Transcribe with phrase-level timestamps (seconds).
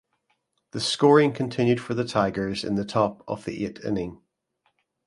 [0.71, 4.19] The scoring continued for the Tigers in the top of the eight inning.